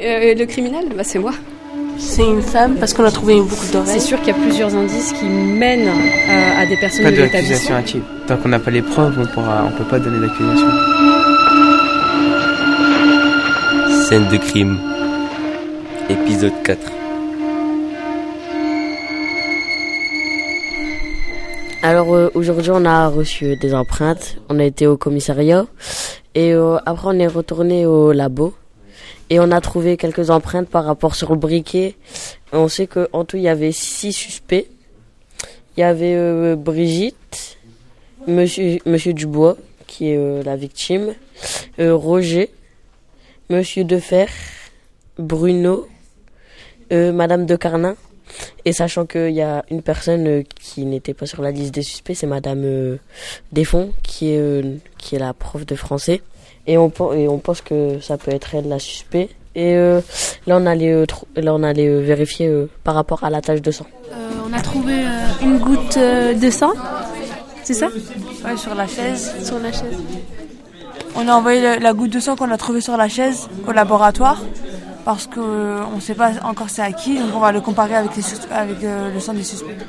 Euh, 0.00 0.34
le 0.34 0.46
criminel, 0.46 0.86
bah, 0.96 1.02
c'est 1.04 1.18
moi. 1.18 1.32
C'est 1.98 2.24
une 2.24 2.42
femme 2.42 2.76
parce 2.76 2.94
qu'on 2.94 3.04
a 3.04 3.10
trouvé 3.10 3.34
une 3.34 3.44
boucle 3.44 3.72
d'oreille. 3.72 3.94
C'est 3.94 4.06
sûr 4.06 4.18
qu'il 4.20 4.28
y 4.28 4.30
a 4.30 4.40
plusieurs 4.40 4.74
indices 4.74 5.12
qui 5.12 5.24
mènent 5.24 5.88
euh, 5.88 6.62
à 6.62 6.66
des 6.66 6.76
personnes 6.76 7.04
Pas 7.04 7.10
de 7.10 7.16
de 7.16 7.22
l'accusation 7.22 7.74
active. 7.74 8.02
Tant 8.28 8.36
qu'on 8.36 8.48
n'a 8.50 8.60
pas 8.60 8.70
les 8.70 8.82
preuves, 8.82 9.18
on 9.18 9.26
pourra, 9.26 9.64
on 9.66 9.76
peut 9.76 9.88
pas 9.88 9.98
donner 9.98 10.20
d'accusation. 10.20 10.68
Scène 14.08 14.28
de 14.28 14.36
crime. 14.36 14.78
Épisode 16.08 16.52
4. 16.64 16.78
Alors 21.82 22.14
euh, 22.14 22.28
aujourd'hui 22.34 22.70
on 22.72 22.84
a 22.84 23.08
reçu 23.08 23.56
des 23.56 23.72
empreintes, 23.72 24.36
on 24.48 24.58
a 24.58 24.64
été 24.64 24.86
au 24.86 24.96
commissariat 24.96 25.66
et 26.34 26.52
euh, 26.52 26.76
après 26.86 27.08
on 27.08 27.18
est 27.18 27.28
retourné 27.28 27.86
au 27.86 28.12
labo 28.12 28.52
et 29.30 29.40
on 29.40 29.50
a 29.50 29.60
trouvé 29.60 29.96
quelques 29.96 30.30
empreintes 30.30 30.68
par 30.68 30.84
rapport 30.84 31.14
sur 31.14 31.32
le 31.32 31.38
briquet. 31.38 31.96
On 32.52 32.68
sait 32.68 32.86
que 32.86 33.08
en 33.12 33.24
tout 33.24 33.36
il 33.36 33.42
y 33.42 33.48
avait 33.48 33.72
six 33.72 34.12
suspects. 34.12 34.66
Il 35.76 35.80
y 35.80 35.84
avait 35.84 36.14
euh, 36.16 36.56
Brigitte, 36.56 37.58
Monsieur 38.26 38.78
Monsieur 38.84 39.12
Dubois 39.12 39.56
qui 39.86 40.10
est 40.10 40.16
euh, 40.16 40.42
la 40.42 40.56
victime, 40.56 41.14
euh, 41.78 41.94
Roger, 41.94 42.50
Monsieur 43.48 43.84
Defer, 43.84 44.26
Bruno, 45.18 45.88
Madame 46.90 47.44
de 47.44 47.54
Carnin. 47.54 47.96
Et 48.68 48.72
sachant 48.74 49.06
qu'il 49.06 49.30
y 49.30 49.40
a 49.40 49.64
une 49.70 49.80
personne 49.80 50.26
euh, 50.26 50.42
qui 50.60 50.84
n'était 50.84 51.14
pas 51.14 51.24
sur 51.24 51.40
la 51.40 51.50
liste 51.50 51.72
des 51.72 51.80
suspects, 51.82 52.12
c'est 52.14 52.26
Madame 52.26 52.60
euh, 52.64 52.96
Desfonds, 53.50 53.92
qui 54.02 54.32
est, 54.32 54.38
euh, 54.38 54.62
qui 54.98 55.16
est 55.16 55.18
la 55.18 55.32
prof 55.32 55.64
de 55.64 55.74
français. 55.74 56.20
Et 56.66 56.76
on, 56.76 56.90
pen- 56.90 57.14
et 57.16 57.28
on 57.28 57.38
pense 57.38 57.62
que 57.62 57.98
ça 58.00 58.18
peut 58.18 58.30
être 58.30 58.54
elle 58.54 58.68
la 58.68 58.78
suspect. 58.78 59.30
Et 59.54 59.74
euh, 59.74 60.02
là, 60.46 60.58
on 60.60 60.66
allait, 60.66 60.92
euh, 60.92 61.06
là, 61.36 61.54
on 61.54 61.62
allait 61.62 61.88
euh, 61.88 62.00
vérifier 62.00 62.46
euh, 62.48 62.68
par 62.84 62.94
rapport 62.94 63.24
à 63.24 63.30
la 63.30 63.40
tache 63.40 63.62
de 63.62 63.70
sang. 63.70 63.86
Euh, 64.12 64.28
on 64.46 64.52
a 64.52 64.60
trouvé 64.60 64.92
euh, 64.98 65.44
une 65.46 65.58
goutte 65.60 65.96
euh, 65.96 66.34
de 66.34 66.50
sang, 66.50 66.72
c'est 67.64 67.72
ça? 67.74 67.88
Ouais, 68.44 68.56
sur 68.58 68.74
la 68.74 68.86
chaise. 68.86 69.32
Sur 69.42 69.58
la 69.60 69.72
chaise. 69.72 69.96
On 71.16 71.26
a 71.26 71.32
envoyé 71.32 71.62
le- 71.62 71.82
la 71.82 71.94
goutte 71.94 72.12
de 72.12 72.20
sang 72.20 72.36
qu'on 72.36 72.50
a 72.50 72.58
trouvée 72.58 72.82
sur 72.82 72.98
la 72.98 73.08
chaise 73.08 73.48
au 73.66 73.72
laboratoire 73.72 74.42
parce 75.08 75.26
que 75.34 75.40
euh, 75.40 75.92
on 75.92 75.96
ne 75.96 76.04
sait 76.08 76.18
pas 76.22 76.30
encore 76.50 76.68
c'est 76.74 76.82
à 76.90 76.92
qui, 77.00 77.12
donc 77.18 77.30
on 77.38 77.42
va 77.46 77.50
le 77.58 77.62
comparer 77.68 77.96
avec, 78.02 78.12
les 78.18 78.24
sus- 78.30 78.46
avec 78.64 78.80
euh, 78.84 79.10
le 79.14 79.20
sang 79.26 79.32
des 79.40 79.42
suspects. 79.52 79.82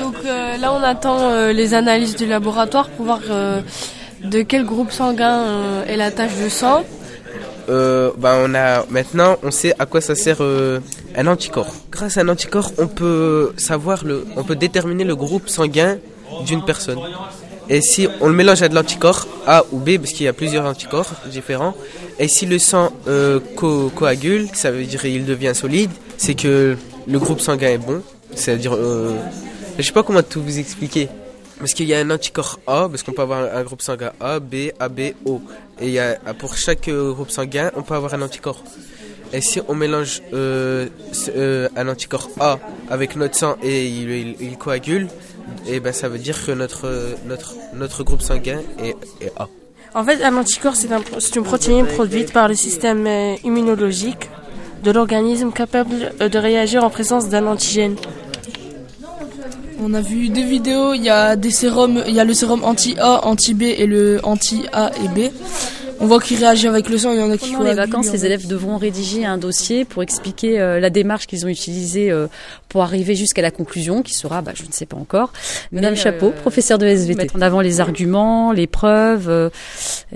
Donc 0.00 0.16
euh, 0.24 0.56
là, 0.62 0.68
on 0.78 0.82
attend 0.94 1.18
euh, 1.18 1.52
les 1.60 1.74
analyses 1.82 2.14
du 2.22 2.26
laboratoire 2.36 2.88
pour 2.94 3.04
voir 3.06 3.20
euh, 3.30 3.60
de 4.34 4.42
quel 4.50 4.64
groupe 4.72 4.92
sanguin 4.92 5.36
euh, 5.40 5.84
est 5.90 5.96
la 6.04 6.10
tache 6.12 6.36
de 6.44 6.48
sang. 6.48 6.78
Euh, 7.68 8.10
bah 8.22 8.34
on 8.44 8.54
a 8.54 8.84
maintenant 8.96 9.32
on 9.42 9.50
sait 9.60 9.74
à 9.82 9.84
quoi 9.90 10.00
ça 10.00 10.14
sert 10.24 10.38
euh, 10.40 10.78
un 11.20 11.26
anticorps. 11.26 11.74
Grâce 11.90 12.16
à 12.16 12.20
un 12.20 12.28
anticorps, 12.28 12.70
on 12.78 12.86
peut 12.86 13.52
savoir 13.56 14.04
le, 14.04 14.24
on 14.36 14.44
peut 14.48 14.58
déterminer 14.66 15.04
le 15.12 15.16
groupe 15.24 15.48
sanguin 15.48 15.92
d'une 16.46 16.64
personne. 16.64 17.00
Et 17.72 17.80
si 17.80 18.06
on 18.20 18.28
le 18.28 18.34
mélange 18.34 18.60
à 18.60 18.68
de 18.68 18.74
l'anticorps 18.74 19.26
A 19.46 19.64
ou 19.72 19.78
B, 19.78 19.96
parce 19.96 20.12
qu'il 20.12 20.26
y 20.26 20.28
a 20.28 20.34
plusieurs 20.34 20.66
anticorps 20.66 21.10
différents, 21.30 21.74
et 22.18 22.28
si 22.28 22.44
le 22.44 22.58
sang 22.58 22.92
euh, 23.08 23.40
co- 23.56 23.88
coagule, 23.88 24.46
ça 24.52 24.70
veut 24.70 24.84
dire 24.84 25.00
qu'il 25.00 25.24
devient 25.24 25.52
solide, 25.54 25.90
c'est 26.18 26.34
que 26.34 26.76
le 27.08 27.18
groupe 27.18 27.40
sanguin 27.40 27.68
est 27.70 27.78
bon. 27.78 28.02
C'est-à-dire, 28.34 28.74
euh, 28.76 29.14
je 29.78 29.82
sais 29.82 29.92
pas 29.92 30.02
comment 30.02 30.22
tout 30.22 30.42
vous 30.42 30.58
expliquer. 30.58 31.08
Parce 31.60 31.72
qu'il 31.72 31.86
y 31.86 31.94
a 31.94 31.98
un 32.00 32.10
anticorps 32.10 32.58
A, 32.66 32.90
parce 32.90 33.02
qu'on 33.02 33.12
peut 33.12 33.22
avoir 33.22 33.56
un, 33.56 33.62
groupe 33.62 33.80
sanguin 33.80 34.12
A, 34.20 34.38
B, 34.38 34.68
AB, 34.78 35.00
O. 35.24 35.40
Et 35.80 35.86
il 35.86 35.92
y 35.92 35.98
a, 35.98 36.16
pour 36.38 36.54
chaque 36.54 36.88
euh, 36.88 37.12
groupe 37.12 37.30
sanguin, 37.30 37.70
on 37.74 37.80
peut 37.80 37.94
avoir 37.94 38.12
un 38.12 38.20
anticorps. 38.20 38.62
Et 39.32 39.40
si 39.40 39.62
on 39.66 39.74
mélange 39.74 40.20
euh, 40.34 40.88
un 41.74 41.88
anticorps 41.88 42.28
A 42.38 42.58
avec 42.90 43.16
notre 43.16 43.34
sang 43.34 43.56
et 43.62 43.86
il 43.86 44.58
coagule, 44.58 45.08
et 45.66 45.80
ben 45.80 45.92
ça 45.92 46.08
veut 46.08 46.18
dire 46.18 46.44
que 46.44 46.52
notre, 46.52 46.88
notre, 47.26 47.54
notre 47.74 48.02
groupe 48.04 48.22
sanguin 48.22 48.60
est, 48.82 48.96
est 49.20 49.32
A. 49.38 49.48
En 49.94 50.04
fait, 50.04 50.22
un 50.24 50.34
anticorps, 50.36 50.76
c'est 50.76 50.90
un- 50.92 51.02
c'est 51.18 51.36
une 51.36 51.42
protéine 51.44 51.86
produite 51.86 52.32
par 52.32 52.48
le 52.48 52.54
système 52.54 53.06
euh, 53.06 53.34
immunologique 53.44 54.30
de 54.82 54.90
l'organisme 54.90 55.52
capable 55.52 56.12
euh, 56.20 56.28
de 56.28 56.38
réagir 56.38 56.82
en 56.84 56.90
présence 56.90 57.28
d'un 57.28 57.46
antigène. 57.46 57.96
On 59.84 59.94
a 59.94 60.00
vu 60.00 60.28
des 60.28 60.44
vidéos, 60.44 60.94
il 60.94 61.02
y 61.02 61.10
a 61.10 61.34
des 61.36 61.50
sérums, 61.50 62.02
il 62.06 62.14
y 62.14 62.20
a 62.20 62.24
le 62.24 62.34
sérum 62.34 62.62
anti-A, 62.64 63.26
anti-B 63.26 63.62
et 63.62 63.86
le 63.86 64.20
anti-A 64.22 64.92
et 65.04 65.08
B. 65.08 65.30
On 66.02 66.06
voit 66.06 66.20
qu'il 66.20 66.38
réagit 66.38 66.66
avec 66.66 66.88
le 66.88 66.98
sang, 66.98 67.12
il 67.12 67.20
y 67.20 67.22
en 67.22 67.30
a 67.30 67.38
qui 67.38 67.52
Pendant 67.52 67.64
les 67.64 67.74
vacances, 67.74 68.12
les 68.12 68.26
élèves 68.26 68.48
devront 68.48 68.76
rédiger 68.76 69.24
un 69.24 69.38
dossier 69.38 69.84
pour 69.84 70.02
expliquer 70.02 70.60
euh, 70.60 70.80
la 70.80 70.90
démarche 70.90 71.28
qu'ils 71.28 71.46
ont 71.46 71.48
utilisée 71.48 72.10
euh, 72.10 72.26
pour 72.68 72.82
arriver 72.82 73.14
jusqu'à 73.14 73.40
la 73.40 73.52
conclusion, 73.52 74.02
qui 74.02 74.14
sera, 74.14 74.42
bah, 74.42 74.52
je 74.54 74.64
ne 74.64 74.72
sais 74.72 74.84
pas 74.84 74.96
encore. 74.96 75.32
Madame 75.70 75.94
Chapeau, 75.94 76.26
euh, 76.26 76.40
professeure 76.40 76.78
de 76.78 76.86
SVT, 76.86 77.22
mettre 77.22 77.36
en 77.36 77.40
avant 77.40 77.60
les 77.60 77.80
arguments, 77.80 78.50
les 78.50 78.66
preuves, 78.66 79.50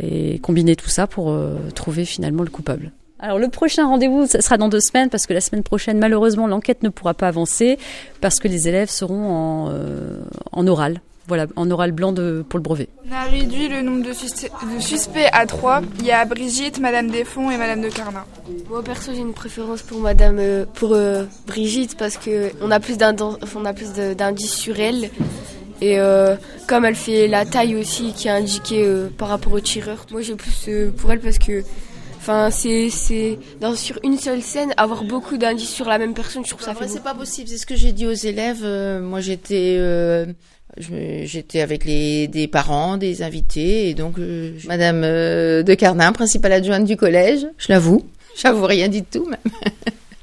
et 0.03 0.41
combiner 0.41 0.75
tout 0.75 0.89
ça 0.89 1.07
pour 1.07 1.35
trouver 1.75 2.05
finalement 2.05 2.43
le 2.43 2.51
coupable. 2.51 2.91
Alors 3.19 3.39
le 3.39 3.49
prochain 3.49 3.87
rendez-vous, 3.87 4.27
ça 4.27 4.43
sera 4.43 4.59
dans 4.59 4.69
deux 4.69 4.81
semaines 4.81 5.09
parce 5.09 5.27
que 5.27 5.33
la 5.33 5.41
semaine 5.41 5.63
prochaine, 5.63 5.99
malheureusement, 5.99 6.47
l'enquête 6.47 6.83
ne 6.83 6.91
pourra 6.91 7.15
pas 7.15 7.29
avancer 7.29 7.79
parce 8.21 8.39
que 8.39 8.49
les 8.49 8.69
élèves 8.69 8.91
seront 8.91 9.31
en, 9.31 9.71
euh, 9.71 10.21
en 10.53 10.67
oral. 10.67 11.01
Voilà, 11.28 11.47
en 11.56 11.69
oral 11.72 11.91
blanc 11.92 12.12
de, 12.12 12.44
pour 12.48 12.59
le 12.59 12.62
brevet. 12.62 12.88
On 13.10 13.12
a 13.12 13.25
réduit 13.25 13.69
le 13.69 13.82
nombre 13.82 14.06
de, 14.06 14.12
sus- 14.12 14.26
de 14.75 14.81
suspects 14.81 15.28
à 15.32 15.44
trois. 15.47 15.82
Il 15.98 16.06
y 16.06 16.12
a 16.12 16.25
Brigitte, 16.25 16.78
Madame 16.78 17.10
Desfonds 17.10 17.50
et 17.50 17.56
Madame 17.59 17.81
de 17.81 17.88
Carnin. 17.88 18.25
Moi 18.70 18.82
perso 18.84 19.12
j'ai 19.12 19.20
une 19.22 19.32
préférence 19.32 19.82
pour 19.82 19.98
Madame 19.98 20.38
euh, 20.38 20.64
pour 20.75 20.92
euh, 20.94 21.25
Brigitte 21.47 21.97
parce 21.97 22.16
que 22.16 22.53
on 22.62 22.70
a 22.70 22.78
plus 22.78 22.97
d'inden- 22.97 23.38
on 23.56 23.64
a 23.64 23.72
plus 23.72 23.92
de- 23.92 24.14
d'indices 24.14 24.54
sur 24.54 24.78
elle 24.78 25.10
et 25.81 25.98
euh, 25.98 26.37
comme 26.69 26.84
elle 26.84 26.94
fait 26.94 27.26
la 27.26 27.44
taille 27.44 27.75
aussi 27.75 28.12
qui 28.12 28.28
est 28.28 28.31
indiquée 28.31 28.84
euh, 28.84 29.08
par 29.19 29.28
rapport 29.28 29.53
au 29.53 29.60
tireur. 29.60 30.06
Moi 30.12 30.20
j'ai 30.22 30.37
plus 30.37 30.66
euh, 30.69 30.91
pour 30.97 31.10
elle 31.10 31.20
parce 31.20 31.38
que 31.38 31.64
enfin 32.19 32.50
c'est 32.50 33.38
dans 33.60 33.75
sur 33.75 33.98
une 34.04 34.16
seule 34.19 34.43
scène 34.43 34.72
avoir 34.76 35.03
beaucoup 35.04 35.37
d'indices 35.38 35.70
sur 35.75 35.87
la 35.88 35.98
même 35.98 36.14
personne 36.14 36.44
je 36.44 36.50
trouve 36.50 36.62
ça 36.64 36.72
vrai, 36.72 36.87
fait 36.87 36.93
c'est 36.94 37.03
pas 37.03 37.14
possible. 37.14 37.48
C'est 37.48 37.58
ce 37.58 37.66
que 37.66 37.75
j'ai 37.76 37.91
dit 37.93 38.06
aux 38.06 38.12
élèves. 38.12 38.60
Euh, 38.62 39.00
moi, 39.00 39.20
j'étais, 39.20 39.76
euh, 39.78 40.26
j'étais 40.78 41.60
avec 41.60 41.84
les 41.84 42.28
des 42.28 42.48
parents, 42.48 42.97
des 42.97 43.22
invités, 43.22 43.88
et 43.88 43.94
donc 43.94 44.19
euh, 44.19 44.53
Madame 44.66 45.03
euh, 45.04 45.62
de 45.62 45.75
Carnin, 45.75 46.12
principale 46.12 46.53
adjointe 46.53 46.84
du 46.84 46.97
collège. 46.97 47.47
Je 47.59 47.72
l'avoue, 47.72 48.06
j'avoue 48.37 48.66
rien 48.66 48.88
du 48.88 49.03
tout 49.04 49.26
même. 49.26 49.41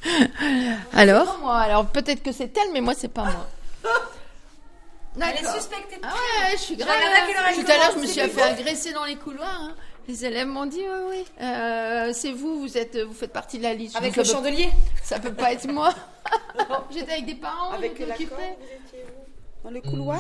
alors? 0.94 1.40
Moi, 1.42 1.56
alors 1.58 1.86
peut-être 1.88 2.22
que 2.24 2.32
c'est 2.32 2.56
elle, 2.58 2.72
mais 2.74 2.82
moi 2.82 2.94
c'est 2.98 3.08
pas 3.12 3.24
moi. 3.24 3.50
Elle 5.16 5.36
est 5.46 5.48
suspectée. 5.48 5.98
Ah 6.02 6.08
ouais, 6.08 6.58
je 6.58 6.62
suis 6.62 6.76
grave. 6.76 6.90
Tout 7.56 7.72
à 7.72 7.78
l'heure, 7.78 7.92
je 7.96 8.00
me 8.02 8.06
suis 8.08 8.20
fait 8.22 8.42
agresser 8.42 8.94
dans 8.94 9.06
les 9.06 9.16
couloirs. 9.16 9.62
hein. 9.62 9.76
Les 10.08 10.26
élèves 10.26 10.48
m'ont 10.48 10.66
dit, 10.66 10.82
oui, 10.82 11.00
oui, 11.12 11.26
euh, 11.42 12.12
c'est 12.14 12.32
vous, 12.34 12.60
vous 12.60 12.78
êtes, 12.78 12.98
vous 12.98 13.14
faites 13.14 13.32
partie 13.32 13.58
de 13.58 13.64
la 13.64 13.74
liste. 13.74 13.96
Avec 13.96 14.16
le 14.18 14.24
peut- 14.24 14.30
chandelier 14.30 14.70
Ça 15.02 15.18
peut 15.20 15.32
pas 15.32 15.54
être 15.54 15.66
moi. 15.72 15.94
J'étais 16.94 17.14
avec 17.14 17.26
des 17.26 17.36
parents, 17.36 17.72
Avec 17.72 17.94
je 17.98 18.06
m'occupais. 18.06 18.58
Dans 19.64 19.70
le 19.70 19.80
couloir 19.80 20.20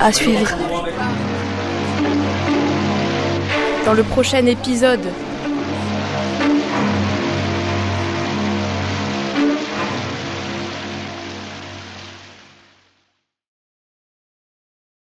À 0.00 0.12
suivre. 0.12 0.48
Dans 3.84 3.92
le 3.92 4.02
prochain 4.02 4.44
épisode 4.46 5.00